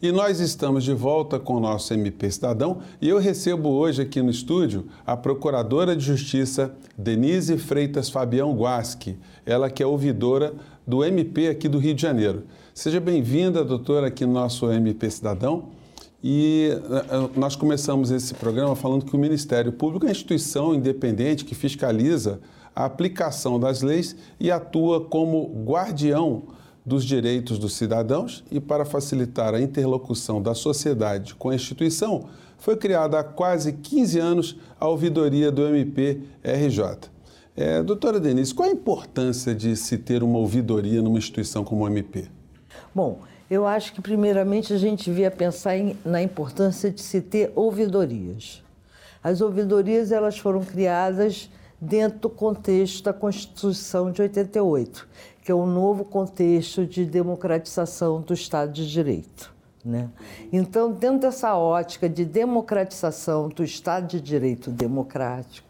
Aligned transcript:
E 0.00 0.12
nós 0.12 0.38
estamos 0.38 0.84
de 0.84 0.94
volta 0.94 1.40
com 1.40 1.54
o 1.54 1.60
nosso 1.60 1.92
MP 1.92 2.30
Cidadão 2.30 2.78
e 3.02 3.08
eu 3.08 3.18
recebo 3.18 3.70
hoje 3.70 4.00
aqui 4.00 4.22
no 4.22 4.30
estúdio 4.30 4.86
a 5.04 5.16
Procuradora 5.16 5.96
de 5.96 6.04
Justiça 6.04 6.72
Denise 6.96 7.58
Freitas 7.58 8.08
Fabião 8.08 8.54
Guasque, 8.56 9.16
ela 9.44 9.68
que 9.68 9.82
é 9.82 9.86
ouvidora 9.86 10.54
do 10.86 11.04
MP 11.04 11.48
aqui 11.48 11.68
do 11.68 11.78
Rio 11.78 11.96
de 11.96 12.02
Janeiro. 12.02 12.44
Seja 12.72 13.00
bem-vinda, 13.00 13.64
doutora, 13.64 14.06
aqui 14.06 14.24
no 14.24 14.34
nosso 14.34 14.70
MP 14.70 15.10
Cidadão. 15.10 15.70
E 16.22 16.68
eh, 16.70 17.30
nós 17.34 17.56
começamos 17.56 18.12
esse 18.12 18.34
programa 18.34 18.76
falando 18.76 19.04
que 19.04 19.16
o 19.16 19.18
Ministério 19.18 19.72
Público 19.72 20.06
é 20.06 20.10
uma 20.10 20.12
instituição 20.12 20.76
independente 20.76 21.44
que 21.44 21.56
fiscaliza 21.56 22.38
a 22.72 22.84
aplicação 22.84 23.58
das 23.58 23.82
leis 23.82 24.14
e 24.38 24.48
atua 24.48 25.00
como 25.00 25.64
guardião 25.66 26.56
dos 26.88 27.04
direitos 27.04 27.58
dos 27.58 27.74
cidadãos 27.74 28.42
e 28.50 28.58
para 28.58 28.84
facilitar 28.84 29.54
a 29.54 29.60
interlocução 29.60 30.40
da 30.40 30.54
sociedade 30.54 31.34
com 31.34 31.50
a 31.50 31.54
instituição, 31.54 32.24
foi 32.56 32.76
criada 32.76 33.20
há 33.20 33.22
quase 33.22 33.74
15 33.74 34.18
anos 34.18 34.56
a 34.80 34.88
ouvidoria 34.88 35.52
do 35.52 35.66
MP-RJ. 35.66 37.10
É, 37.54 37.82
doutora 37.82 38.18
Denise, 38.18 38.54
qual 38.54 38.68
a 38.68 38.72
importância 38.72 39.54
de 39.54 39.76
se 39.76 39.98
ter 39.98 40.22
uma 40.22 40.38
ouvidoria 40.38 41.02
numa 41.02 41.18
instituição 41.18 41.62
como 41.62 41.84
o 41.84 41.88
MP? 41.88 42.26
Bom, 42.94 43.20
eu 43.50 43.66
acho 43.66 43.92
que 43.92 44.00
primeiramente 44.00 44.72
a 44.72 44.78
gente 44.78 45.04
devia 45.04 45.30
pensar 45.30 45.76
em, 45.76 45.96
na 46.04 46.22
importância 46.22 46.90
de 46.90 47.02
se 47.02 47.20
ter 47.20 47.52
ouvidorias. 47.54 48.62
As 49.22 49.40
ouvidorias 49.40 50.10
elas 50.10 50.38
foram 50.38 50.64
criadas 50.64 51.50
dentro 51.80 52.18
do 52.18 52.30
contexto 52.30 53.04
da 53.04 53.12
Constituição 53.12 54.10
de 54.10 54.22
88, 54.22 55.08
que 55.42 55.52
é 55.52 55.54
um 55.54 55.66
novo 55.66 56.04
contexto 56.04 56.86
de 56.86 57.04
democratização 57.04 58.20
do 58.20 58.34
Estado 58.34 58.72
de 58.72 58.90
Direito. 58.90 59.54
Né? 59.84 60.10
Então, 60.52 60.92
dentro 60.92 61.20
dessa 61.20 61.56
ótica 61.56 62.08
de 62.08 62.24
democratização 62.24 63.48
do 63.48 63.62
Estado 63.62 64.08
de 64.08 64.20
Direito 64.20 64.70
democrático, 64.70 65.68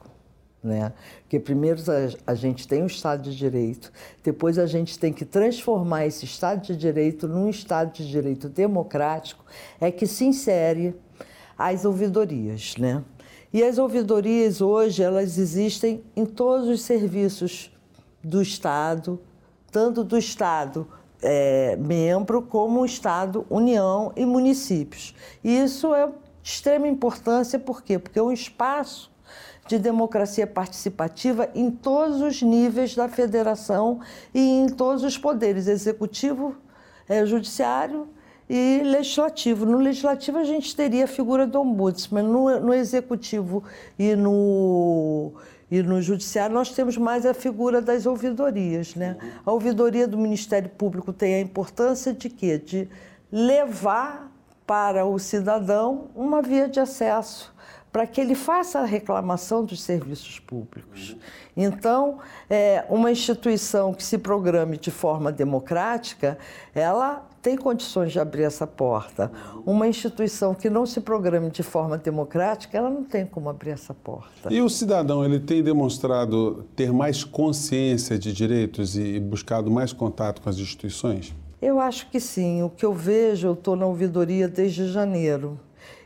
né? 0.63 0.93
Porque 1.23 1.39
primeiro 1.39 1.81
a, 2.27 2.35
gente 2.35 2.67
tem 2.67 2.83
o 2.83 2.87
Estado 2.87 3.23
de 3.23 3.37
Direito, 3.37 3.93
depois 4.25 4.59
a 4.59 4.67
gente 4.67 4.99
tem 4.99 5.13
que 5.13 5.25
transformar 5.25 6.07
esse 6.07 6.25
Estado 6.25 6.63
de 6.63 6.77
Direito 6.77 7.29
num 7.29 7.49
Estado 7.49 7.93
de 7.93 8.09
Direito 8.09 8.49
democrático, 8.49 9.45
é 9.81 9.91
que 9.91 10.07
se 10.07 10.25
insere 10.25 10.97
as 11.57 11.85
ouvidorias, 11.85 12.77
né? 12.77 13.05
E 13.53 13.63
as 13.63 13.79
ouvidorias 13.79 14.61
hoje 14.61 15.03
elas 15.03 15.39
existem 15.39 16.05
em 16.15 16.27
todos 16.27 16.69
os 16.69 16.83
serviços 16.83 17.75
do 18.23 18.43
Estado, 18.43 19.19
tanto 19.71 20.05
do 20.05 20.19
Estado 20.19 20.87
é, 21.23 21.77
membro 21.77 22.43
como 22.43 22.81
o 22.81 22.85
Estado, 22.85 23.47
União 23.49 24.13
e 24.15 24.27
municípios. 24.27 25.15
E 25.43 25.59
isso 25.59 25.95
é 25.95 26.07
de 26.07 26.13
extrema 26.43 26.87
importância, 26.87 27.59
por 27.59 27.83
quê? 27.83 27.99
Porque 27.99 28.19
é 28.19 28.23
um 28.23 28.33
espaço 28.33 29.11
de 29.67 29.79
democracia 29.79 30.47
participativa 30.47 31.49
em 31.55 31.71
todos 31.71 32.21
os 32.21 32.43
níveis 32.43 32.95
da 32.95 33.09
federação 33.09 34.01
e 34.35 34.41
em 34.41 34.69
todos 34.69 35.05
os 35.05 35.17
poderes, 35.19 35.67
executivo, 35.67 36.57
é, 37.09 37.25
judiciário 37.25 38.09
e 38.49 38.81
legislativo. 38.85 39.67
No 39.67 39.79
legislativo 39.79 40.39
a 40.39 40.45
gente 40.45 40.75
teria 40.75 41.05
a 41.05 41.09
figura 41.09 41.47
do 41.47 41.61
ombudsman, 41.61 42.23
no, 42.23 42.61
no 42.61 42.75
executivo 42.75 43.63
e 43.99 44.17
no 44.17 45.33
e 45.71 45.83
no 45.83 46.01
judiciário 46.01 46.55
nós 46.55 46.71
temos 46.71 46.97
mais 46.97 47.27
a 47.27 47.35
figura 47.35 47.83
das 47.83 48.07
ouvidorias, 48.07 48.95
né? 48.95 49.19
A 49.45 49.53
ouvidoria 49.53 50.09
do 50.09 50.17
Ministério 50.17 50.71
Público 50.71 51.13
tem 51.13 51.35
a 51.35 51.41
importância 51.41 52.13
de 52.15 52.31
quê? 52.31 52.57
De 52.57 52.89
levar 53.31 54.33
para 54.67 55.05
o 55.05 55.19
cidadão 55.19 56.09
uma 56.15 56.41
via 56.41 56.69
de 56.69 56.81
acesso 56.81 57.55
para 57.93 58.07
que 58.07 58.21
ele 58.21 58.35
faça 58.35 58.81
a 58.81 58.85
reclamação 58.85 59.65
dos 59.65 59.83
serviços 59.83 60.39
públicos. 60.39 61.17
Então, 61.57 62.19
é, 62.49 62.85
uma 62.89 63.11
instituição 63.11 63.93
que 63.93 64.03
se 64.03 64.19
programe 64.19 64.77
de 64.77 64.91
forma 64.91 65.33
democrática, 65.33 66.39
ela 66.75 67.27
tem 67.41 67.57
condições 67.57 68.13
de 68.13 68.21
abrir 68.21 68.43
essa 68.43 68.67
porta. 68.67 69.33
Uma 69.65 69.89
instituição 69.89 70.55
que 70.55 70.69
não 70.69 70.85
se 70.85 71.01
programe 71.01 71.51
de 71.51 71.63
forma 71.63 71.97
democrática, 71.97 72.77
ela 72.77 72.91
não 72.91 73.05
tem 73.05 73.25
como 73.25 73.49
abrir 73.49 73.71
essa 73.71 73.95
porta. 73.95 74.53
E 74.53 74.61
o 74.61 74.69
cidadão, 74.69 75.25
ele 75.25 75.41
tem 75.41 75.63
demonstrado 75.63 76.67
ter 76.77 76.93
mais 76.93 77.25
consciência 77.25 78.19
de 78.19 78.33
direitos 78.33 78.97
e 78.97 79.19
buscado 79.19 79.71
mais 79.71 79.93
contato 79.93 80.43
com 80.43 80.49
as 80.49 80.59
instituições? 80.59 81.35
Eu 81.61 81.81
acho 81.81 82.09
que 82.11 82.21
sim. 82.21 82.63
O 82.63 82.71
que 82.71 82.85
eu 82.85 82.93
vejo, 82.93 83.49
eu 83.49 83.53
estou 83.55 83.75
na 83.75 83.87
ouvidoria 83.87 84.47
desde 84.47 84.87
janeiro. 84.89 85.59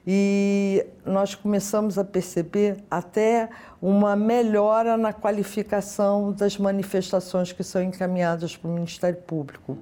E 0.07 0.85
nós 1.07 1.35
começamos 1.35 1.97
a 1.97 2.05
perceber 2.05 2.83
até 2.91 3.49
uma 3.81 4.17
melhora 4.17 4.97
na 4.97 5.13
qualificação 5.13 6.33
das 6.33 6.59
manifestações 6.59 7.53
que 7.53 7.63
são 7.63 7.83
encaminhadas 7.83 8.57
para 8.57 8.69
o 8.69 8.75
Ministério 8.75 9.21
Público. 9.23 9.79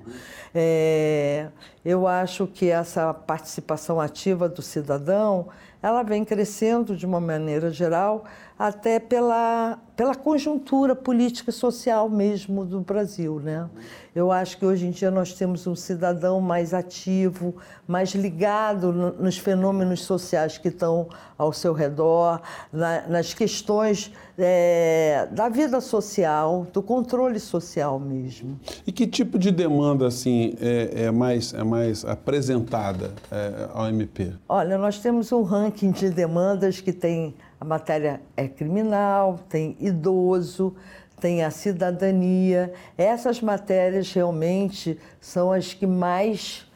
É, 0.55 1.49
eu 1.85 2.07
acho 2.07 2.47
que 2.47 2.71
essa 2.71 3.15
participação 3.15 3.99
ativa 3.99 4.49
do 4.49 4.61
cidadão 4.61 5.49
ela 5.83 6.03
vem 6.03 6.25
crescendo 6.25 6.95
de 6.95 7.07
uma 7.07 7.21
maneira 7.21 7.71
geral, 7.71 8.25
até 8.61 8.99
pela, 8.99 9.79
pela 9.97 10.15
conjuntura 10.15 10.95
política 10.95 11.49
e 11.49 11.53
social 11.53 12.11
mesmo 12.11 12.63
do 12.63 12.81
Brasil. 12.81 13.41
Né? 13.41 13.67
Eu 14.15 14.31
acho 14.31 14.59
que 14.59 14.67
hoje 14.67 14.87
em 14.87 14.91
dia 14.91 15.11
nós 15.11 15.33
temos 15.33 15.67
um 15.67 15.75
cidadão 15.75 16.43
mais 16.43 16.75
ativo, 16.75 17.55
mais 17.89 18.11
ligado 18.11 18.93
no, 18.93 19.13
nos 19.13 19.39
fenômenos 19.39 20.03
sociais 20.03 20.59
que 20.59 20.69
estão 20.69 21.09
ao 21.39 21.55
seu 21.55 21.73
redor, 21.73 22.43
na, 22.71 23.09
nas 23.09 23.33
questões 23.33 24.13
é, 24.37 25.27
da 25.33 25.49
vida 25.49 25.81
social, 25.81 26.67
do 26.71 26.83
controle 26.83 27.41
social 27.41 27.99
mesmo. 27.99 28.61
E 28.87 28.93
que 28.93 29.07
tipo 29.07 29.39
de 29.39 29.51
demanda 29.51 30.07
assim 30.07 30.55
é, 30.61 31.05
é 31.05 31.11
mais, 31.11 31.55
é 31.55 31.65
mais 31.65 32.05
apresentada 32.05 33.15
é, 33.33 33.71
ao 33.73 33.89
MP? 33.89 34.35
Olha, 34.47 34.77
nós 34.77 34.99
temos 34.99 35.33
um 35.33 35.43
ranking 35.45 35.93
de 35.93 36.11
demandas 36.11 36.79
que 36.79 36.93
tem 36.93 37.35
a 37.61 37.65
matéria 37.65 38.23
é 38.35 38.49
criminal, 38.49 39.39
tem 39.49 39.77
idoso, 39.79 40.75
tem 41.21 41.45
a 41.45 41.51
cidadania. 41.51 42.73
Essas 42.97 43.43
matérias 43.43 44.11
realmente 44.11 44.99
são 45.21 45.53
as 45.53 45.75
que 45.75 45.87
mais 45.87 46.67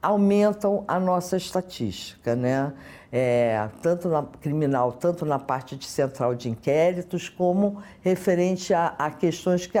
aumentam 0.00 0.84
a 0.86 1.00
nossa 1.00 1.36
estatística, 1.36 2.36
né? 2.36 2.72
É, 3.14 3.68
tanto 3.82 4.08
na 4.08 4.22
criminal, 4.22 4.92
tanto 4.92 5.26
na 5.26 5.38
parte 5.38 5.76
de 5.76 5.84
central 5.84 6.34
de 6.34 6.48
inquéritos, 6.48 7.28
como 7.28 7.82
referente 8.00 8.72
a, 8.72 8.94
a 8.98 9.10
questões 9.10 9.66
que 9.66 9.76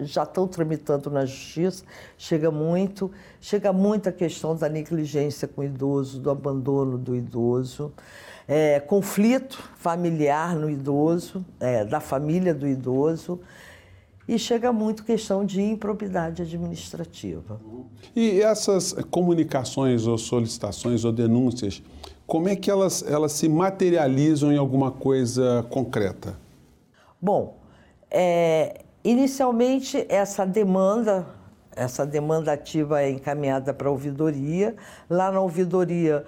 já 0.00 0.22
estão 0.22 0.46
tramitando 0.46 1.10
na 1.10 1.26
justiça, 1.26 1.82
chega 2.16 2.52
muito, 2.52 3.10
chega 3.40 3.72
muito 3.72 4.08
a 4.08 4.12
questão 4.12 4.54
da 4.54 4.68
negligência 4.68 5.48
com 5.48 5.62
o 5.62 5.64
idoso, 5.64 6.20
do 6.20 6.30
abandono 6.30 6.96
do 6.96 7.16
idoso, 7.16 7.92
é, 8.48 8.80
conflito 8.80 9.62
familiar 9.76 10.56
no 10.56 10.70
idoso, 10.70 11.44
é, 11.60 11.84
da 11.84 12.00
família 12.00 12.54
do 12.54 12.66
idoso, 12.66 13.38
e 14.26 14.38
chega 14.38 14.72
muito 14.72 15.04
questão 15.04 15.44
de 15.44 15.60
improbidade 15.60 16.42
administrativa. 16.42 17.60
E 18.16 18.40
essas 18.40 18.92
comunicações 19.10 20.06
ou 20.06 20.18
solicitações 20.18 21.04
ou 21.04 21.12
denúncias, 21.12 21.82
como 22.26 22.48
é 22.48 22.56
que 22.56 22.70
elas, 22.70 23.02
elas 23.06 23.32
se 23.32 23.48
materializam 23.48 24.52
em 24.52 24.58
alguma 24.58 24.90
coisa 24.90 25.64
concreta? 25.70 26.38
Bom, 27.20 27.56
é, 28.10 28.82
inicialmente 29.02 30.04
essa 30.10 30.44
demanda, 30.44 31.26
essa 31.74 32.04
demanda 32.04 32.52
ativa 32.52 33.00
é 33.02 33.10
encaminhada 33.10 33.72
para 33.72 33.88
a 33.88 33.90
ouvidoria. 33.90 34.76
Lá 35.08 35.32
na 35.32 35.40
ouvidoria 35.40 36.26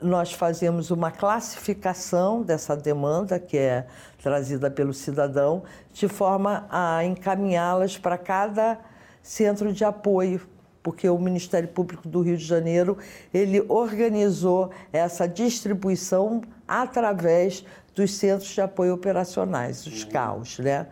nós 0.00 0.32
fazemos 0.32 0.90
uma 0.90 1.10
classificação 1.10 2.42
dessa 2.42 2.76
demanda 2.76 3.38
que 3.38 3.56
é 3.56 3.86
trazida 4.22 4.70
pelo 4.70 4.92
cidadão, 4.92 5.62
de 5.92 6.08
forma 6.08 6.66
a 6.70 7.04
encaminhá-las 7.04 7.96
para 7.96 8.18
cada 8.18 8.78
centro 9.22 9.72
de 9.72 9.84
apoio, 9.84 10.40
porque 10.82 11.08
o 11.08 11.18
Ministério 11.18 11.68
Público 11.68 12.08
do 12.08 12.22
Rio 12.22 12.36
de 12.36 12.44
Janeiro 12.44 12.98
ele 13.32 13.64
organizou 13.68 14.70
essa 14.92 15.26
distribuição 15.26 16.42
através 16.66 17.64
dos 17.94 18.14
centros 18.14 18.50
de 18.50 18.60
apoio 18.60 18.94
operacionais, 18.94 19.86
os 19.86 20.04
CAUS, 20.04 20.58
né? 20.58 20.86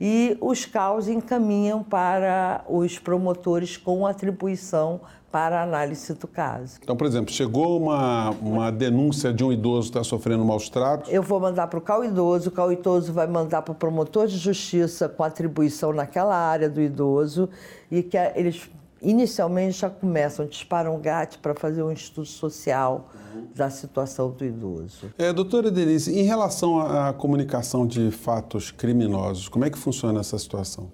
E 0.00 0.36
os 0.40 0.64
CAUS 0.64 1.08
encaminham 1.08 1.82
para 1.82 2.64
os 2.68 2.98
promotores 2.98 3.76
com 3.76 4.06
atribuição 4.06 5.00
para 5.34 5.58
a 5.58 5.62
análise 5.64 6.14
do 6.14 6.28
caso. 6.28 6.78
Então, 6.80 6.94
por 6.94 7.08
exemplo, 7.08 7.34
chegou 7.34 7.76
uma, 7.82 8.30
uma 8.40 8.70
denúncia 8.70 9.32
de 9.32 9.42
um 9.42 9.52
idoso 9.52 9.90
que 9.90 9.98
está 9.98 10.04
sofrendo 10.04 10.44
maus 10.44 10.68
tratos? 10.68 11.12
Eu 11.12 11.24
vou 11.24 11.40
mandar 11.40 11.66
para 11.66 11.76
o 11.76 11.82
CAU 11.82 12.04
idoso, 12.04 12.50
o 12.50 12.52
CAU 12.52 12.70
idoso 12.70 13.12
vai 13.12 13.26
mandar 13.26 13.62
para 13.62 13.72
o 13.72 13.74
promotor 13.74 14.28
de 14.28 14.38
justiça 14.38 15.08
com 15.08 15.24
atribuição 15.24 15.92
naquela 15.92 16.36
área 16.36 16.70
do 16.70 16.80
idoso 16.80 17.48
e 17.90 18.00
que 18.00 18.16
eles 18.36 18.70
inicialmente 19.02 19.80
já 19.80 19.90
começam, 19.90 20.46
disparam 20.46 21.00
gato 21.00 21.40
para 21.40 21.52
fazer 21.52 21.82
um 21.82 21.90
estudo 21.90 22.28
social 22.28 23.10
da 23.56 23.68
situação 23.68 24.30
do 24.30 24.44
idoso. 24.44 25.10
É, 25.18 25.32
doutora 25.32 25.68
Denise, 25.68 26.16
em 26.16 26.22
relação 26.22 26.78
à 26.78 27.12
comunicação 27.12 27.84
de 27.84 28.12
fatos 28.12 28.70
criminosos, 28.70 29.48
como 29.48 29.64
é 29.64 29.70
que 29.70 29.78
funciona 29.78 30.20
essa 30.20 30.38
situação? 30.38 30.88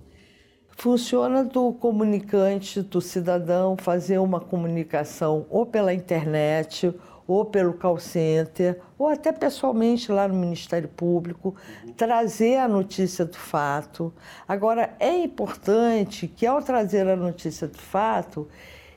Funciona 0.81 1.45
do 1.45 1.75
comunicante, 1.75 2.81
do 2.81 3.03
cidadão, 3.03 3.77
fazer 3.77 4.17
uma 4.17 4.41
comunicação 4.41 5.45
ou 5.51 5.67
pela 5.67 5.93
internet 5.93 6.91
ou 7.29 7.45
pelo 7.45 7.75
call 7.75 7.99
center, 7.99 8.81
ou 8.99 9.07
até 9.07 9.31
pessoalmente 9.31 10.11
lá 10.11 10.27
no 10.27 10.33
Ministério 10.33 10.89
Público, 10.89 11.55
trazer 11.99 12.57
a 12.57 12.67
notícia 12.67 13.27
do 13.27 13.37
fato. 13.37 14.11
Agora, 14.49 14.95
é 14.99 15.19
importante 15.19 16.27
que, 16.27 16.47
ao 16.47 16.63
trazer 16.63 17.07
a 17.07 17.15
notícia 17.15 17.69
do 17.69 17.77
fato, 17.77 18.49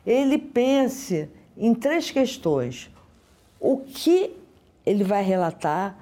ele 0.05 0.37
pense 0.37 1.29
em 1.57 1.75
três 1.75 2.09
questões: 2.09 2.89
o 3.59 3.79
que 3.79 4.33
ele 4.85 5.03
vai 5.03 5.21
relatar, 5.21 5.97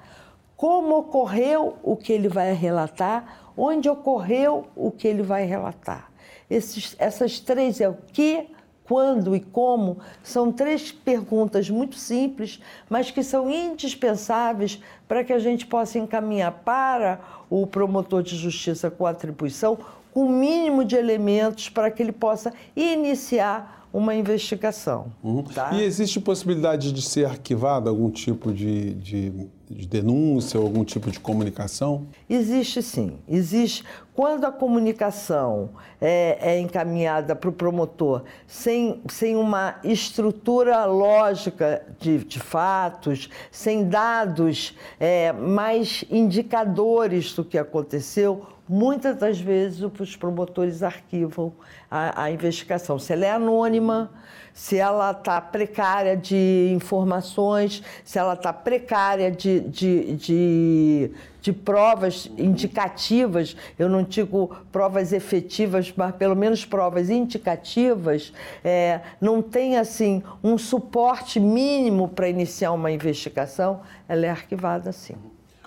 como 0.56 0.96
ocorreu 0.96 1.76
o 1.82 1.96
que 1.96 2.12
ele 2.12 2.28
vai 2.28 2.52
relatar, 2.52 3.41
onde 3.56 3.88
ocorreu 3.88 4.66
o 4.76 4.90
que 4.90 5.06
ele 5.06 5.22
vai 5.22 5.44
relatar. 5.44 6.10
Esses, 6.48 6.94
essas 6.98 7.40
três 7.40 7.80
é 7.80 7.88
o 7.88 7.96
que, 8.12 8.46
quando 8.84 9.34
e 9.34 9.40
como 9.40 9.98
são 10.22 10.52
três 10.52 10.92
perguntas 10.92 11.70
muito 11.70 11.96
simples, 11.96 12.60
mas 12.90 13.10
que 13.10 13.22
são 13.22 13.50
indispensáveis 13.50 14.80
para 15.08 15.24
que 15.24 15.32
a 15.32 15.38
gente 15.38 15.66
possa 15.66 15.98
encaminhar 15.98 16.52
para 16.64 17.20
o 17.48 17.66
promotor 17.66 18.22
de 18.22 18.36
justiça 18.36 18.90
com 18.90 19.06
atribuição 19.06 19.78
com 20.12 20.26
o 20.26 20.28
mínimo 20.28 20.84
de 20.84 20.94
elementos 20.94 21.68
para 21.68 21.90
que 21.90 22.02
ele 22.02 22.12
possa 22.12 22.52
iniciar 22.76 23.88
uma 23.92 24.14
investigação. 24.14 25.12
Uhum. 25.22 25.42
Tá? 25.42 25.72
E 25.74 25.82
existe 25.82 26.18
possibilidade 26.20 26.92
de 26.92 27.02
ser 27.02 27.26
arquivado 27.26 27.88
algum 27.88 28.10
tipo 28.10 28.52
de, 28.52 28.94
de 28.94 29.32
de 29.72 29.86
denúncia 29.86 30.58
ou 30.58 30.66
algum 30.66 30.84
tipo 30.84 31.10
de 31.10 31.18
comunicação? 31.18 32.06
Existe 32.28 32.82
sim. 32.82 33.18
Existe. 33.28 33.84
Quando 34.14 34.44
a 34.44 34.52
comunicação 34.52 35.70
é, 35.98 36.36
é 36.38 36.60
encaminhada 36.60 37.34
para 37.34 37.48
o 37.48 37.52
promotor 37.52 38.24
sem, 38.46 39.02
sem 39.08 39.36
uma 39.36 39.76
estrutura 39.82 40.84
lógica 40.84 41.82
de, 41.98 42.18
de 42.18 42.38
fatos, 42.38 43.30
sem 43.50 43.88
dados 43.88 44.76
é, 45.00 45.32
mais 45.32 46.04
indicadores 46.10 47.32
do 47.32 47.42
que 47.42 47.56
aconteceu, 47.56 48.46
muitas 48.68 49.16
das 49.16 49.40
vezes 49.40 49.80
os 49.80 50.14
promotores 50.14 50.82
arquivam 50.82 51.54
a, 51.90 52.24
a 52.24 52.30
investigação. 52.30 52.98
Se 52.98 53.14
ela 53.14 53.24
é 53.24 53.30
anônima, 53.30 54.10
se 54.52 54.76
ela 54.76 55.12
está 55.12 55.40
precária 55.40 56.16
de 56.16 56.70
informações, 56.74 57.82
se 58.04 58.18
ela 58.18 58.34
está 58.34 58.52
precária 58.52 59.30
de, 59.30 59.60
de, 59.60 60.14
de, 60.16 61.10
de, 61.42 61.52
provas 61.52 62.30
indicativas, 62.38 63.56
eu 63.78 63.88
não 63.88 64.02
digo 64.02 64.56
provas 64.70 65.12
efetivas, 65.12 65.92
mas 65.94 66.14
pelo 66.14 66.34
menos 66.34 66.64
provas 66.64 67.10
indicativas, 67.10 68.32
é, 68.64 69.00
não 69.20 69.42
tem 69.42 69.76
assim 69.76 70.22
um 70.42 70.56
suporte 70.56 71.38
mínimo 71.38 72.08
para 72.08 72.28
iniciar 72.28 72.72
uma 72.72 72.90
investigação, 72.90 73.80
ela 74.08 74.24
é 74.24 74.30
arquivada 74.30 74.92
sim. 74.92 75.16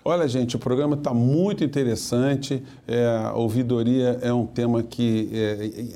Olha, 0.07 0.27
gente, 0.27 0.55
o 0.55 0.59
programa 0.59 0.95
está 0.95 1.11
muito 1.11 1.63
interessante. 1.63 2.61
É, 2.87 3.07
a 3.07 3.33
ouvidoria 3.33 4.19
é 4.21 4.31
um 4.31 4.45
tema 4.45 4.83
que 4.83 5.31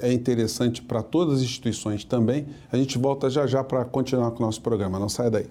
é, 0.02 0.08
é 0.08 0.12
interessante 0.12 0.82
para 0.82 1.04
todas 1.04 1.36
as 1.36 1.42
instituições 1.44 2.04
também. 2.04 2.48
A 2.72 2.78
gente 2.78 2.98
volta 2.98 3.30
já 3.30 3.46
já 3.46 3.64
para 3.64 3.86
continuar 3.86 4.32
com 4.32 4.42
o 4.42 4.46
nosso 4.48 4.64
programa. 4.64 4.98
Não 4.98 5.10
saia 5.10 5.30
daí. 5.30 5.46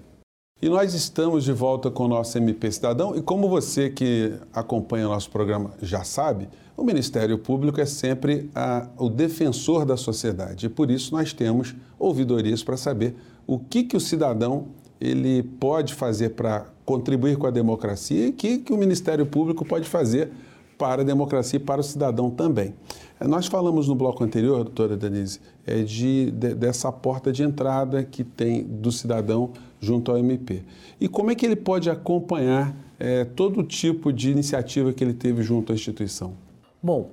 E 0.61 0.67
nós 0.67 0.93
estamos 0.93 1.45
de 1.45 1.53
volta 1.53 1.89
com 1.89 2.03
o 2.03 2.07
nosso 2.09 2.37
MP 2.37 2.69
Cidadão. 2.69 3.15
E 3.15 3.21
como 3.21 3.47
você 3.47 3.89
que 3.89 4.33
acompanha 4.53 5.07
o 5.07 5.09
nosso 5.09 5.29
programa 5.29 5.71
já 5.81 6.03
sabe, 6.03 6.49
o 6.75 6.83
Ministério 6.83 7.37
Público 7.37 7.79
é 7.79 7.85
sempre 7.85 8.49
a, 8.53 8.85
o 8.97 9.09
defensor 9.09 9.85
da 9.85 9.95
sociedade. 9.95 10.65
E 10.65 10.69
por 10.69 10.91
isso 10.91 11.15
nós 11.15 11.31
temos 11.31 11.73
ouvidorias 11.97 12.61
para 12.61 12.75
saber 12.75 13.15
o 13.47 13.57
que, 13.57 13.85
que 13.85 13.95
o 13.95 14.01
cidadão 14.01 14.67
ele 14.99 15.43
pode 15.43 15.93
fazer 15.93 16.31
para 16.31 16.65
contribuir 16.83 17.37
com 17.37 17.47
a 17.47 17.51
democracia 17.51 18.27
e 18.27 18.33
que, 18.33 18.57
que 18.57 18.73
o 18.73 18.77
Ministério 18.77 19.25
Público 19.25 19.63
pode 19.63 19.87
fazer 19.87 20.29
para 20.77 21.03
a 21.03 21.05
democracia 21.05 21.55
e 21.57 21.63
para 21.63 21.79
o 21.79 21.83
cidadão 21.83 22.29
também. 22.29 22.73
É, 23.17 23.25
nós 23.25 23.47
falamos 23.47 23.87
no 23.87 23.95
bloco 23.95 24.25
anterior, 24.25 24.65
doutora 24.65 24.97
Denise, 24.97 25.39
é 25.65 25.83
de, 25.83 26.31
de, 26.31 26.53
dessa 26.53 26.91
porta 26.91 27.31
de 27.31 27.43
entrada 27.43 28.03
que 28.03 28.25
tem 28.25 28.63
do 28.63 28.91
cidadão 28.91 29.51
junto 29.79 30.11
ao 30.11 30.17
MP. 30.17 30.63
E 30.99 31.07
como 31.07 31.31
é 31.31 31.35
que 31.35 31.45
ele 31.45 31.55
pode 31.55 31.89
acompanhar 31.89 32.75
é, 32.99 33.23
todo 33.23 33.63
tipo 33.63 34.11
de 34.11 34.31
iniciativa 34.31 34.91
que 34.91 35.03
ele 35.03 35.13
teve 35.13 35.41
junto 35.41 35.71
à 35.71 35.75
instituição? 35.75 36.33
Bom, 36.81 37.11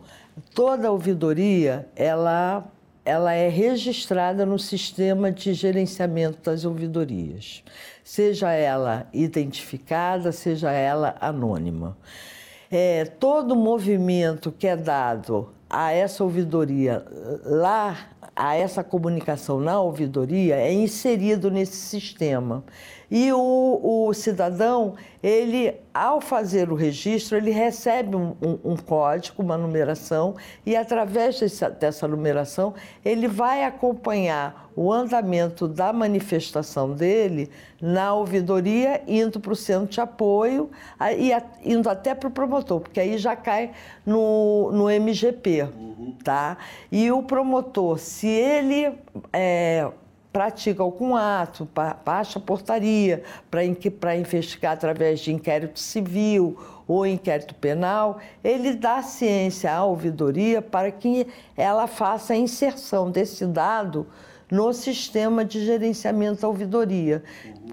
toda 0.54 0.90
ouvidoria, 0.90 1.88
ela 1.94 2.70
ela 3.06 3.32
é 3.32 3.48
registrada 3.48 4.44
no 4.44 4.58
sistema 4.58 5.30
de 5.30 5.54
gerenciamento 5.54 6.38
das 6.42 6.64
ouvidorias, 6.64 7.62
seja 8.02 8.50
ela 8.50 9.06
identificada, 9.12 10.32
seja 10.32 10.72
ela 10.72 11.14
anônima. 11.20 11.96
É, 12.68 13.04
todo 13.04 13.54
movimento 13.54 14.50
que 14.50 14.66
é 14.66 14.76
dado 14.76 15.50
a 15.70 15.92
essa 15.92 16.24
ouvidoria 16.24 17.06
lá, 17.44 17.96
a 18.36 18.54
essa 18.54 18.84
comunicação 18.84 19.58
na 19.58 19.80
ouvidoria, 19.80 20.56
é 20.56 20.70
inserido 20.70 21.50
nesse 21.50 21.76
sistema. 21.76 22.62
E 23.10 23.32
o, 23.32 24.08
o 24.08 24.12
cidadão, 24.12 24.94
ele, 25.22 25.74
ao 25.96 26.20
fazer 26.20 26.70
o 26.70 26.74
registro, 26.74 27.38
ele 27.38 27.50
recebe 27.50 28.14
um, 28.14 28.36
um, 28.42 28.72
um 28.72 28.76
código, 28.76 29.42
uma 29.42 29.56
numeração, 29.56 30.36
e 30.64 30.76
através 30.76 31.40
dessa, 31.40 31.70
dessa 31.70 32.06
numeração, 32.06 32.74
ele 33.02 33.26
vai 33.26 33.64
acompanhar 33.64 34.70
o 34.76 34.92
andamento 34.92 35.66
da 35.66 35.94
manifestação 35.94 36.92
dele 36.92 37.50
na 37.80 38.12
ouvidoria, 38.12 39.02
indo 39.08 39.40
para 39.40 39.54
o 39.54 39.56
centro 39.56 39.86
de 39.86 40.00
apoio 40.00 40.70
e 41.16 41.32
indo 41.64 41.88
até 41.88 42.14
para 42.14 42.28
o 42.28 42.30
promotor, 42.30 42.80
porque 42.80 43.00
aí 43.00 43.16
já 43.16 43.34
cai 43.34 43.70
no, 44.04 44.70
no 44.72 44.90
MGP, 44.90 45.62
uhum. 45.62 46.14
tá? 46.22 46.58
E 46.92 47.10
o 47.10 47.22
promotor, 47.22 47.98
se 47.98 48.26
ele 48.26 48.92
é, 49.32 49.90
pratica 50.36 50.82
algum 50.82 51.16
ato, 51.16 51.66
baixa 52.04 52.38
portaria 52.38 53.22
para 53.50 54.14
investigar 54.14 54.74
através 54.74 55.20
de 55.20 55.32
inquérito 55.32 55.80
civil 55.80 56.58
ou 56.86 57.06
inquérito 57.06 57.54
penal, 57.54 58.18
ele 58.44 58.74
dá 58.74 59.00
ciência 59.00 59.72
à 59.72 59.82
ouvidoria 59.82 60.60
para 60.60 60.90
que 60.90 61.26
ela 61.56 61.86
faça 61.86 62.34
a 62.34 62.36
inserção 62.36 63.10
desse 63.10 63.46
dado 63.46 64.06
no 64.52 64.74
sistema 64.74 65.42
de 65.42 65.64
gerenciamento 65.64 66.42
da 66.42 66.48
ouvidoria. 66.48 67.24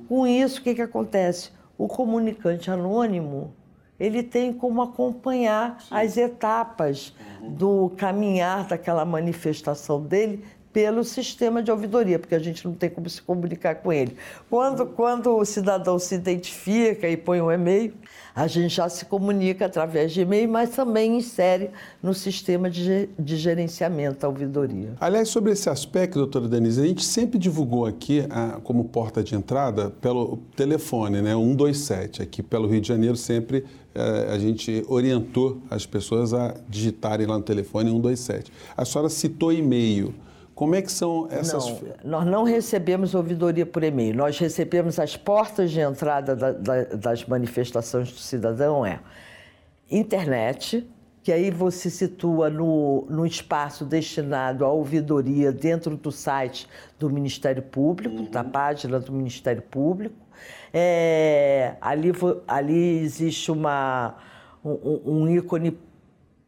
Com 0.08 0.25
isso, 0.25 0.62
o 0.62 0.63
que, 0.63 0.74
que 0.74 0.82
acontece? 0.82 1.51
O 1.77 1.89
comunicante 1.89 2.72
anônimo 2.72 3.53
ele 4.00 4.24
tem 4.24 4.53
como 4.53 4.82
acompanhar 4.82 5.82
Sim. 5.82 5.88
as 5.91 6.15
etapas 6.15 7.13
do 7.41 7.91
caminhar 7.98 8.65
daquela 8.67 9.03
manifestação 9.03 10.01
dele 10.01 10.46
pelo 10.74 11.03
sistema 11.03 11.62
de 11.62 11.72
ouvidoria, 11.72 12.18
porque 12.18 12.34
a 12.34 12.39
gente 12.39 12.65
não 12.65 12.74
tem 12.74 12.89
como 12.89 13.08
se 13.08 13.22
comunicar 13.22 13.75
com 13.75 13.94
ele. 13.94 14.18
Quando, 14.50 14.88
quando 14.88 15.38
o 15.38 15.46
cidadão 15.46 16.00
se 16.00 16.15
identifica 16.15 17.08
e 17.08 17.15
põe 17.15 17.39
um 17.39 17.51
e-mail, 17.51 17.94
a 18.36 18.48
gente 18.48 18.75
já 18.75 18.89
se 18.89 19.06
comunica 19.06 19.68
através 19.68 20.12
de 20.12 20.22
e-mail, 20.22 20.50
mas 20.50 20.72
também 20.72 21.18
insere 21.18 21.70
no 22.01 22.13
sistema 22.13 22.70
de, 22.70 23.08
de 23.18 23.38
gerenciamento 23.38 24.22
da 24.22 24.27
ouvidoria. 24.27 24.94
Aliás, 25.00 25.30
sobre 25.30 25.51
esse 25.51 25.70
aspecto, 25.70 26.18
doutora 26.18 26.48
Denise, 26.48 26.82
a 26.82 26.86
gente 26.88 27.06
sempre 27.06 27.38
divulgou 27.38 27.86
aqui 27.86 28.25
a, 28.32 28.60
como 28.63 28.86
porta 28.86 29.24
de 29.24 29.36
entrada 29.36 29.92
pelo 30.01 30.38
telefone, 30.56 31.22
né, 31.22 31.34
127. 31.36 32.24
Aqui 32.24 32.42
pelo 32.42 32.68
Rio 32.68 32.82
de 32.82 32.88
Janeiro 32.88 33.15
sempre 33.15 33.63
é, 33.94 34.34
a 34.34 34.39
gente 34.39 34.84
orientou 34.88 35.62
as 35.70 35.86
pessoas 35.86 36.34
a 36.34 36.56
digitarem 36.68 37.27
lá 37.27 37.38
no 37.38 37.44
telefone 37.44 37.92
127. 37.92 38.51
A 38.75 38.84
senhora 38.84 39.10
citou 39.10 39.53
e-mail. 39.53 40.15
Como 40.56 40.76
é 40.76 40.82
que 40.82 40.92
são 40.92 41.28
essas... 41.32 41.68
Não, 42.04 42.20
nós 42.20 42.26
não 42.26 42.44
recebemos 42.44 43.16
ouvidoria 43.16 43.66
por 43.66 43.84
e-mail. 43.84 44.16
Nós 44.16 44.38
recebemos 44.38 45.00
as 45.00 45.18
portas 45.18 45.72
de 45.72 45.80
entrada 45.80 46.36
da, 46.36 46.52
da, 46.52 46.84
das 46.84 47.26
manifestações 47.26 48.12
do 48.12 48.20
cidadão, 48.20 48.86
é 48.86 49.00
internet, 49.90 50.88
que 51.24 51.32
aí 51.32 51.50
você 51.50 51.90
situa 51.90 52.50
no, 52.50 53.06
no 53.10 53.26
espaço 53.26 53.86
destinado 53.86 54.66
à 54.66 54.70
ouvidoria 54.70 55.52
dentro 55.52 55.96
do 55.96 56.12
site 56.12 56.68
do 57.00 57.10
Ministério 57.10 57.64
Público, 57.64 58.18
uhum. 58.18 58.30
da 58.30 58.44
página 58.44 59.00
do 59.00 59.12
Ministério 59.12 59.62
Público. 59.62 60.16
É, 60.74 61.76
ali, 61.80 62.12
ali 62.48 63.00
existe 63.00 63.52
uma, 63.52 64.16
um, 64.66 65.02
um 65.06 65.30
ícone 65.30 65.78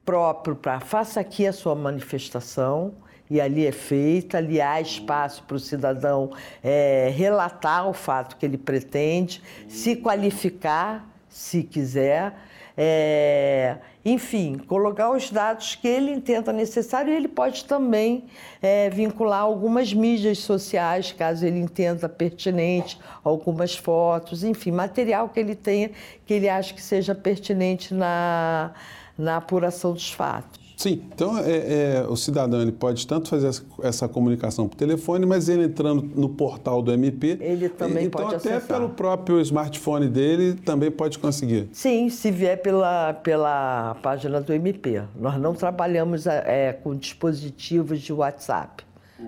próprio 0.04 0.56
para 0.56 0.80
faça 0.80 1.20
aqui 1.20 1.48
a 1.48 1.54
sua 1.54 1.74
manifestação 1.74 2.94
e 3.30 3.42
ali 3.42 3.66
é 3.66 3.72
feita, 3.72 4.38
ali 4.38 4.62
há 4.62 4.80
espaço 4.80 5.44
para 5.44 5.56
o 5.56 5.60
cidadão 5.60 6.32
é, 6.64 7.12
relatar 7.16 7.88
o 7.88 7.94
fato 7.94 8.38
que 8.38 8.46
ele 8.46 8.58
pretende, 8.58 9.42
se 9.68 9.96
qualificar, 9.96 11.08
se 11.28 11.64
quiser. 11.64 12.34
É, 12.78 13.78
enfim, 14.04 14.58
colocar 14.68 15.10
os 15.10 15.32
dados 15.32 15.76
que 15.76 15.88
ele 15.88 16.12
entenda 16.12 16.52
necessário 16.52 17.12
e 17.12 17.16
ele 17.16 17.28
pode 17.28 17.66
também 17.66 18.26
é, 18.62 18.90
vincular 18.90 19.42
algumas 19.42 19.94
mídias 19.94 20.40
sociais, 20.40 21.12
caso 21.12 21.46
ele 21.46 21.58
entenda 21.58 22.08
pertinente, 22.10 23.00
algumas 23.24 23.76
fotos, 23.76 24.44
enfim, 24.44 24.72
material 24.72 25.30
que 25.30 25.40
ele 25.40 25.56
tenha 25.56 25.90
que 26.26 26.34
ele 26.34 26.50
acha 26.50 26.74
que 26.74 26.82
seja 26.82 27.16
pertinente 27.16 27.94
na, 27.94 28.74
na 29.18 29.38
apuração 29.38 29.94
dos 29.94 30.12
fatos. 30.12 30.65
Sim, 30.76 31.02
então 31.14 31.38
é, 31.38 32.04
é, 32.04 32.06
o 32.08 32.16
cidadão 32.16 32.62
ele 32.62 32.72
pode 32.72 33.08
tanto 33.08 33.30
fazer 33.30 33.48
essa, 33.48 33.64
essa, 33.82 34.08
comunicação 34.08 34.68
por 34.68 34.76
telefone, 34.76 35.26
mas 35.26 35.48
ele 35.48 35.66
entrando 35.66 36.10
no 36.16 36.30
portal 36.30 36.82
do 36.82 36.92
MP, 36.92 37.38
ele 37.40 37.70
também 37.70 38.06
então 38.06 38.22
pode 38.22 38.36
até 38.36 38.56
acessar. 38.56 38.78
pelo 38.78 38.90
próprio 38.90 39.40
smartphone 39.42 40.08
dele 40.10 40.54
também 40.54 40.92
pode 40.92 41.18
conseguir. 41.18 41.70
Sim, 41.72 42.10
se 42.10 42.30
vier 42.30 42.62
pela, 42.62 43.14
pela 43.14 43.96
página 44.02 44.42
do 44.42 44.54
MP. 44.54 45.02
Nós 45.20 45.40
não 45.40 45.54
trabalhamos 45.54 46.28
é, 46.28 46.74
com 46.74 46.96
dispositivos 46.96 48.02
de 48.02 48.12
WhatsApp. 48.12 48.84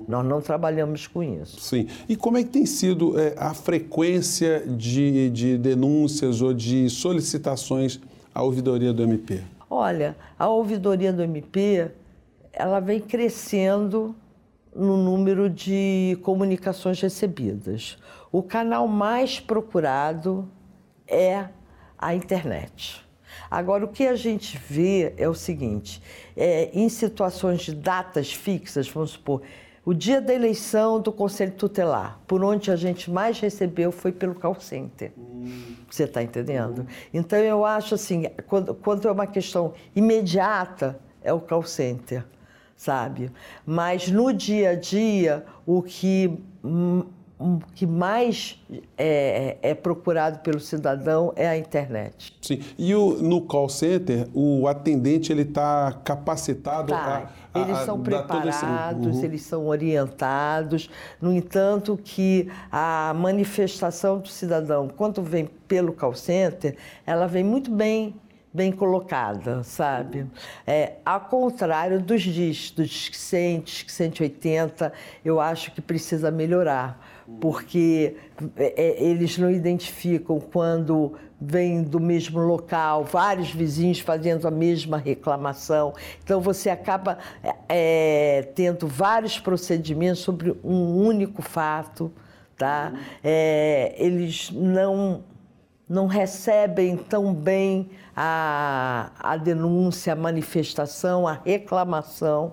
Nós 0.08 0.26
não 0.26 0.42
trabalhamos 0.42 1.08
com 1.08 1.24
isso. 1.24 1.62
Sim. 1.62 1.88
E 2.10 2.16
como 2.16 2.38
é 2.38 2.44
que 2.44 2.50
tem 2.50 2.66
sido 2.66 3.18
é, 3.18 3.34
a 3.38 3.54
frequência 3.54 4.64
de, 4.68 5.30
de 5.30 5.58
denúncias 5.58 6.42
ou 6.42 6.54
de 6.54 6.90
solicitações 6.90 8.00
à 8.36 8.44
ouvidoria 8.44 8.92
do 8.92 9.02
MP? 9.02 9.42
Olha, 9.70 10.16
a 10.40 10.48
ouvidoria 10.48 11.12
do 11.12 11.22
MP, 11.22 11.92
ela 12.54 12.80
vem 12.80 13.02
crescendo 13.02 14.16
no 14.74 14.96
número 14.96 15.50
de 15.50 16.18
comunicações 16.22 17.02
recebidas. 17.02 17.98
O 18.32 18.42
canal 18.42 18.88
mais 18.88 19.40
procurado 19.40 20.50
é 21.08 21.48
a 21.98 22.14
internet. 22.14 23.06
Agora, 23.50 23.86
o 23.86 23.88
que 23.88 24.06
a 24.08 24.16
gente 24.16 24.58
vê 24.58 25.14
é 25.18 25.28
o 25.28 25.34
seguinte: 25.34 26.02
é, 26.36 26.70
em 26.74 26.88
situações 26.90 27.62
de 27.62 27.76
datas 27.76 28.32
fixas, 28.32 28.88
vamos 28.90 29.12
supor, 29.12 29.42
o 29.88 29.94
dia 29.94 30.20
da 30.20 30.34
eleição 30.34 31.00
do 31.00 31.14
Conselho 31.14 31.54
Tutelar, 31.54 32.20
por 32.28 32.44
onde 32.44 32.70
a 32.70 32.76
gente 32.76 33.10
mais 33.10 33.40
recebeu 33.40 33.90
foi 33.90 34.12
pelo 34.12 34.36
call 34.36 34.60
center. 34.60 35.14
Hum. 35.18 35.76
Você 35.90 36.04
está 36.04 36.22
entendendo? 36.22 36.82
Hum. 36.82 36.86
Então, 37.14 37.40
eu 37.40 37.64
acho 37.64 37.96
assim, 37.96 38.26
quando, 38.48 38.76
quando 38.76 39.08
é 39.08 39.12
uma 39.14 39.26
questão 39.26 39.74
imediata, 39.96 41.00
é 41.24 41.32
o 41.32 41.40
call 41.40 41.64
center, 41.64 42.26
sabe? 42.76 43.32
Mas 43.66 44.10
no 44.10 44.34
dia 44.34 44.72
a 44.72 44.76
dia, 44.76 45.46
o 45.66 45.82
que 45.82 46.38
que 47.76 47.86
mais 47.86 48.60
é, 48.98 49.58
é, 49.62 49.76
procurado 49.76 50.40
pelo 50.40 50.60
cidadão 50.60 51.32
é 51.36 51.48
a 51.48 51.56
internet. 51.56 52.36
Sim. 52.42 52.62
E 52.78 52.96
o, 52.96 53.22
no 53.22 53.42
call 53.42 53.70
center, 53.70 54.28
o 54.34 54.68
atendente 54.68 55.32
ele 55.32 55.44
está 55.44 55.92
capacitado 56.04 56.88
tá. 56.90 57.30
a, 57.54 57.60
a, 57.60 57.62
Eles 57.62 57.78
são 57.80 58.02
preparados, 58.02 59.18
uhum. 59.18 59.24
eles 59.24 59.42
são 59.44 59.68
orientados. 59.68 60.90
No 61.22 61.32
entanto, 61.32 62.00
que 62.04 62.50
a 62.72 63.14
manifestação 63.16 64.18
do 64.18 64.30
cidadão, 64.30 64.88
quando 64.88 65.22
vem 65.22 65.46
pelo 65.68 65.94
call 65.94 66.16
center, 66.16 66.76
ela 67.06 67.28
vem 67.28 67.44
muito 67.44 67.70
bem 67.70 68.16
bem 68.52 68.72
colocada, 68.72 69.62
sabe? 69.62 70.26
É, 70.66 70.94
ao 71.06 71.22
contrário 71.22 72.02
dos 72.02 72.24
DIS, 72.24 72.72
dos 72.72 73.12
100, 73.14 73.60
dos 73.60 73.86
180, 73.88 74.92
eu 75.24 75.40
acho 75.40 75.72
que 75.74 75.80
precisa 75.80 76.32
melhorar 76.32 77.00
porque 77.42 78.16
é, 78.56 78.74
é, 78.82 79.04
eles 79.04 79.38
não 79.38 79.52
identificam 79.52 80.40
quando 80.40 81.14
vem 81.40 81.84
do 81.84 82.00
mesmo 82.00 82.40
local, 82.40 83.04
vários 83.04 83.52
vizinhos 83.52 84.00
fazendo 84.00 84.48
a 84.48 84.52
mesma 84.52 84.98
reclamação. 84.98 85.94
Então 86.24 86.42
você 86.42 86.70
acaba 86.70 87.18
é, 87.70 88.50
tendo 88.56 88.88
vários 88.88 89.40
procedimentos 89.40 90.22
sobre 90.22 90.56
um 90.64 90.96
único 90.96 91.42
fato, 91.42 92.12
tá? 92.58 92.94
É, 93.24 93.94
eles 93.98 94.50
não 94.52 95.24
não 95.90 96.06
recebem 96.06 96.98
tão 96.98 97.34
bem 97.34 97.90
a, 98.14 99.10
a 99.18 99.38
denúncia, 99.38 100.12
a 100.12 100.16
manifestação, 100.18 101.26
a 101.26 101.40
reclamação 101.46 102.52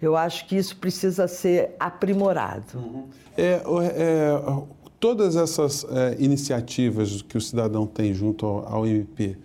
eu 0.00 0.16
acho 0.16 0.46
que 0.46 0.56
isso 0.56 0.76
precisa 0.76 1.26
ser 1.26 1.74
aprimorado. 1.78 2.78
Uhum. 2.78 3.04
É, 3.36 3.62
é, 3.94 4.62
todas 4.98 5.36
essas 5.36 5.84
é, 5.84 6.16
iniciativas 6.18 7.22
que 7.22 7.36
o 7.36 7.40
cidadão 7.40 7.86
tem 7.86 8.12
junto 8.12 8.46
ao, 8.46 8.74
ao 8.74 8.86
MP, 8.86 9.36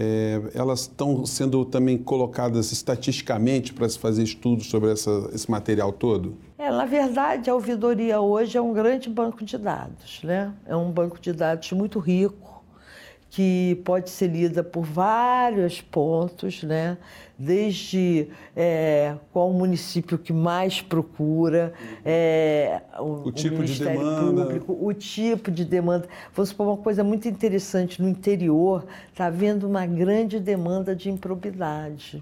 é, 0.00 0.40
elas 0.54 0.82
estão 0.82 1.26
sendo 1.26 1.64
também 1.64 1.98
colocadas 1.98 2.70
estatisticamente 2.70 3.74
para 3.74 3.88
se 3.88 3.98
fazer 3.98 4.22
estudos 4.22 4.68
sobre 4.68 4.92
essa, 4.92 5.28
esse 5.32 5.50
material 5.50 5.92
todo? 5.92 6.36
É, 6.56 6.70
na 6.70 6.84
verdade, 6.84 7.50
a 7.50 7.54
ouvidoria 7.54 8.20
hoje 8.20 8.56
é 8.56 8.62
um 8.62 8.72
grande 8.72 9.08
banco 9.08 9.44
de 9.44 9.58
dados, 9.58 10.20
né? 10.22 10.54
É 10.66 10.76
um 10.76 10.90
banco 10.90 11.20
de 11.20 11.32
dados 11.32 11.72
muito 11.72 11.98
rico 11.98 12.57
que 13.30 13.80
pode 13.84 14.10
ser 14.10 14.28
lida 14.28 14.64
por 14.64 14.84
vários 14.84 15.80
pontos, 15.80 16.62
né? 16.62 16.96
desde 17.38 18.28
é, 18.56 19.14
qual 19.32 19.50
o 19.50 19.54
município 19.54 20.18
que 20.18 20.32
mais 20.32 20.82
procura, 20.82 21.72
é, 22.04 22.82
o, 22.98 23.28
o, 23.28 23.32
tipo 23.32 23.54
o 23.54 23.58
Ministério 23.60 23.98
de 23.98 24.04
demanda. 24.04 24.44
Público, 24.44 24.78
o 24.80 24.92
tipo 24.92 25.50
de 25.50 25.64
demanda. 25.64 26.08
Vou 26.34 26.44
supor 26.44 26.66
uma 26.66 26.76
coisa 26.76 27.04
muito 27.04 27.28
interessante, 27.28 28.02
no 28.02 28.08
interior 28.08 28.84
está 29.12 29.26
havendo 29.26 29.68
uma 29.68 29.86
grande 29.86 30.40
demanda 30.40 30.96
de 30.96 31.08
improbidade 31.08 32.20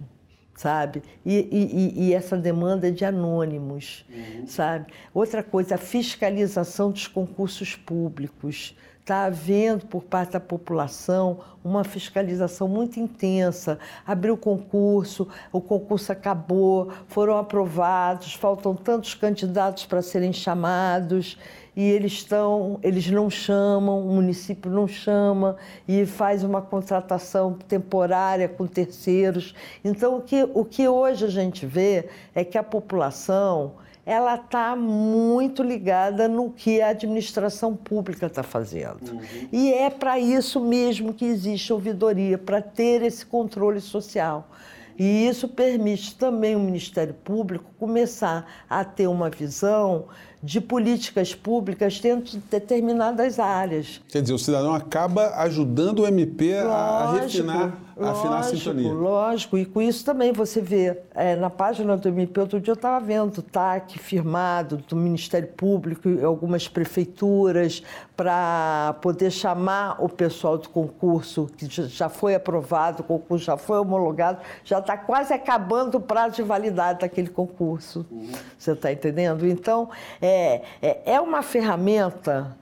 sabe? 0.54 1.02
E, 1.22 1.34
e, 1.52 2.06
e, 2.06 2.14
essa 2.14 2.34
demanda 2.34 2.88
é 2.88 2.90
de 2.90 3.04
anônimos, 3.04 4.06
uhum. 4.08 4.46
sabe? 4.46 4.86
Outra 5.12 5.42
coisa, 5.42 5.74
a 5.74 5.78
fiscalização 5.78 6.90
dos 6.90 7.06
concursos 7.06 7.76
públicos 7.76 8.74
está 9.06 9.26
havendo 9.26 9.86
por 9.86 10.02
parte 10.02 10.32
da 10.32 10.40
população 10.40 11.38
uma 11.62 11.84
fiscalização 11.84 12.66
muito 12.66 12.98
intensa. 12.98 13.78
Abriu 14.04 14.34
o 14.34 14.36
concurso, 14.36 15.28
o 15.52 15.60
concurso 15.60 16.10
acabou, 16.10 16.90
foram 17.06 17.38
aprovados, 17.38 18.34
faltam 18.34 18.74
tantos 18.74 19.14
candidatos 19.14 19.86
para 19.86 20.02
serem 20.02 20.32
chamados 20.32 21.38
e 21.76 21.82
eles 21.82 22.14
estão, 22.14 22.80
eles 22.82 23.08
não 23.08 23.30
chamam, 23.30 24.00
o 24.00 24.12
município 24.12 24.68
não 24.68 24.88
chama 24.88 25.56
e 25.86 26.04
faz 26.04 26.42
uma 26.42 26.60
contratação 26.60 27.52
temporária 27.68 28.48
com 28.48 28.66
terceiros. 28.66 29.54
Então 29.84 30.16
o 30.16 30.22
que, 30.22 30.42
o 30.52 30.64
que 30.64 30.88
hoje 30.88 31.26
a 31.26 31.30
gente 31.30 31.64
vê 31.64 32.08
é 32.34 32.42
que 32.42 32.58
a 32.58 32.62
população 32.62 33.74
ela 34.06 34.36
está 34.36 34.76
muito 34.76 35.64
ligada 35.64 36.28
no 36.28 36.52
que 36.52 36.80
a 36.80 36.90
administração 36.90 37.74
pública 37.74 38.26
está 38.26 38.44
fazendo. 38.44 39.10
Uhum. 39.10 39.48
E 39.52 39.74
é 39.74 39.90
para 39.90 40.16
isso 40.16 40.60
mesmo 40.60 41.12
que 41.12 41.24
existe 41.24 41.72
ouvidoria, 41.72 42.38
para 42.38 42.62
ter 42.62 43.02
esse 43.02 43.26
controle 43.26 43.80
social. 43.80 44.48
E 44.96 45.26
isso 45.26 45.48
permite 45.48 46.16
também 46.16 46.54
o 46.54 46.60
Ministério 46.60 47.12
Público 47.12 47.70
começar 47.78 48.46
a 48.70 48.84
ter 48.84 49.08
uma 49.08 49.28
visão 49.28 50.06
de 50.46 50.60
políticas 50.60 51.34
públicas 51.34 51.98
dentro 51.98 52.30
de 52.30 52.38
determinadas 52.38 53.40
áreas. 53.40 54.00
Quer 54.08 54.22
dizer, 54.22 54.32
o 54.32 54.38
cidadão 54.38 54.72
acaba 54.72 55.34
ajudando 55.38 56.00
o 56.00 56.06
MP 56.06 56.62
lógico, 56.62 56.70
a 56.70 57.20
refinar, 57.20 57.78
a 57.98 58.10
afinar 58.10 58.38
a 58.38 58.42
sintonia. 58.44 58.92
Lógico, 58.92 59.58
e 59.58 59.64
com 59.64 59.82
isso 59.82 60.04
também 60.04 60.32
você 60.32 60.60
vê, 60.60 61.00
é, 61.16 61.34
na 61.34 61.50
página 61.50 61.96
do 61.96 62.08
MP, 62.08 62.38
outro 62.38 62.60
dia 62.60 62.70
eu 62.70 62.76
estava 62.76 63.04
vendo 63.04 63.42
TAC 63.42 63.98
firmado 63.98 64.76
do 64.88 64.94
Ministério 64.94 65.48
Público 65.48 66.08
e 66.08 66.22
algumas 66.22 66.68
prefeituras 66.68 67.82
para 68.16 68.94
poder 69.02 69.32
chamar 69.32 69.96
o 69.98 70.08
pessoal 70.08 70.56
do 70.56 70.68
concurso, 70.68 71.50
que 71.56 71.66
já 71.68 72.08
foi 72.08 72.36
aprovado, 72.36 73.02
o 73.02 73.04
concurso 73.04 73.44
já 73.44 73.56
foi 73.56 73.78
homologado, 73.80 74.38
já 74.64 74.78
está 74.78 74.96
quase 74.96 75.34
acabando 75.34 75.96
o 75.96 76.00
prazo 76.00 76.36
de 76.36 76.42
validade 76.44 77.00
daquele 77.00 77.28
concurso. 77.28 78.06
Uhum. 78.12 78.30
Você 78.56 78.72
está 78.72 78.92
entendendo? 78.92 79.44
Então, 79.46 79.90
é, 80.20 80.35
é, 80.82 81.02
é 81.14 81.20
uma 81.20 81.42
ferramenta 81.42 82.56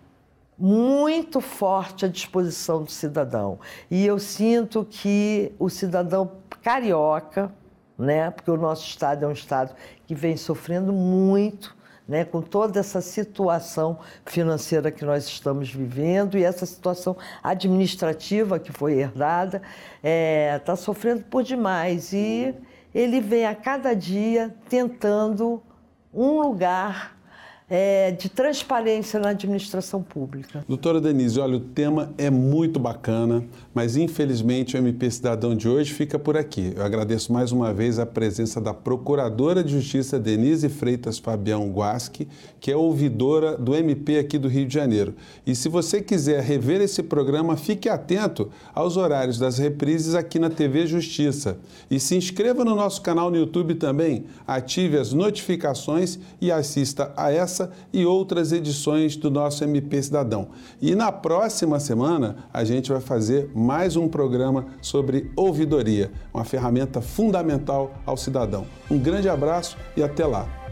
muito 0.58 1.40
forte 1.40 2.04
à 2.04 2.08
disposição 2.08 2.82
do 2.82 2.90
cidadão. 2.90 3.58
E 3.90 4.06
eu 4.06 4.18
sinto 4.18 4.86
que 4.88 5.52
o 5.58 5.68
cidadão 5.68 6.32
carioca, 6.62 7.52
né, 7.98 8.30
porque 8.30 8.50
o 8.50 8.56
nosso 8.56 8.86
estado 8.86 9.24
é 9.24 9.28
um 9.28 9.32
estado 9.32 9.74
que 10.06 10.14
vem 10.14 10.36
sofrendo 10.36 10.92
muito, 10.92 11.76
né, 12.06 12.24
com 12.24 12.40
toda 12.40 12.78
essa 12.78 13.00
situação 13.00 13.98
financeira 14.26 14.90
que 14.90 15.04
nós 15.04 15.26
estamos 15.26 15.70
vivendo 15.70 16.36
e 16.36 16.44
essa 16.44 16.66
situação 16.66 17.16
administrativa 17.42 18.58
que 18.58 18.72
foi 18.72 18.94
herdada, 18.94 19.58
está 19.58 20.08
é, 20.08 20.58
tá 20.58 20.76
sofrendo 20.76 21.24
por 21.24 21.42
demais. 21.42 22.12
E 22.12 22.54
ele 22.94 23.20
vem 23.20 23.46
a 23.46 23.54
cada 23.54 23.94
dia 23.94 24.54
tentando 24.68 25.62
um 26.12 26.40
lugar 26.40 27.16
é, 27.68 28.10
de 28.12 28.28
transparência 28.28 29.18
na 29.18 29.30
administração 29.30 30.02
pública. 30.02 30.64
Doutora 30.68 31.00
Denise, 31.00 31.40
olha, 31.40 31.56
o 31.56 31.60
tema 31.60 32.12
é 32.18 32.28
muito 32.28 32.78
bacana, 32.78 33.42
mas 33.72 33.96
infelizmente 33.96 34.76
o 34.76 34.78
MP 34.78 35.10
Cidadão 35.10 35.56
de 35.56 35.68
hoje 35.68 35.92
fica 35.92 36.18
por 36.18 36.36
aqui. 36.36 36.74
Eu 36.76 36.84
agradeço 36.84 37.32
mais 37.32 37.52
uma 37.52 37.72
vez 37.72 37.98
a 37.98 38.04
presença 38.04 38.60
da 38.60 38.74
Procuradora 38.74 39.64
de 39.64 39.72
Justiça 39.72 40.18
Denise 40.18 40.68
Freitas 40.68 41.18
Fabião 41.18 41.70
Guasque, 41.70 42.28
que 42.60 42.70
é 42.70 42.76
ouvidora 42.76 43.56
do 43.56 43.74
MP 43.74 44.18
aqui 44.18 44.38
do 44.38 44.48
Rio 44.48 44.66
de 44.66 44.74
Janeiro. 44.74 45.14
E 45.46 45.54
se 45.54 45.68
você 45.68 46.02
quiser 46.02 46.42
rever 46.42 46.82
esse 46.82 47.02
programa, 47.02 47.56
fique 47.56 47.88
atento 47.88 48.50
aos 48.74 48.96
horários 48.96 49.38
das 49.38 49.58
reprises 49.58 50.14
aqui 50.14 50.38
na 50.38 50.50
TV 50.50 50.86
Justiça. 50.86 51.56
E 51.90 51.98
se 51.98 52.14
inscreva 52.14 52.64
no 52.64 52.74
nosso 52.74 53.00
canal 53.00 53.30
no 53.30 53.36
YouTube 53.36 53.74
também, 53.76 54.24
ative 54.46 54.98
as 54.98 55.12
notificações 55.14 56.18
e 56.40 56.52
assista 56.52 57.12
a 57.16 57.32
essa 57.32 57.53
essa 57.54 57.70
e 57.92 58.04
outras 58.04 58.52
edições 58.52 59.16
do 59.16 59.30
nosso 59.30 59.62
MP 59.62 60.02
Cidadão. 60.02 60.48
E 60.82 60.94
na 60.94 61.12
próxima 61.12 61.78
semana 61.78 62.36
a 62.52 62.64
gente 62.64 62.90
vai 62.90 63.00
fazer 63.00 63.50
mais 63.54 63.94
um 63.96 64.08
programa 64.08 64.66
sobre 64.82 65.30
ouvidoria, 65.36 66.10
uma 66.32 66.44
ferramenta 66.44 67.00
fundamental 67.00 67.94
ao 68.04 68.16
cidadão. 68.16 68.66
Um 68.90 68.98
grande 68.98 69.28
abraço 69.28 69.76
e 69.96 70.02
até 70.02 70.26
lá. 70.26 70.63